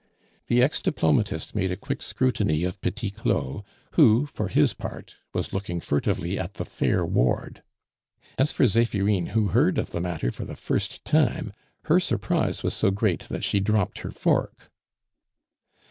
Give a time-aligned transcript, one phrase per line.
[0.47, 5.53] The ex diplomatist made a quick scrutiny of Petit Claud, who, for his part, was
[5.53, 7.61] looking furtively at the "fair ward."
[8.35, 11.53] As for Zephirine, who heard of the matter for the first time,
[11.83, 14.71] her surprise was so great that she dropped her fork.